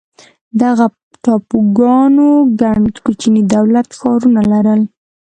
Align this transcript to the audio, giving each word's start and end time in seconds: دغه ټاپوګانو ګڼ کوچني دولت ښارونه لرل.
دغه 0.61 0.85
ټاپوګانو 1.23 2.29
ګڼ 2.61 2.77
کوچني 3.05 3.41
دولت 3.53 3.87
ښارونه 3.99 4.41
لرل. 4.51 4.81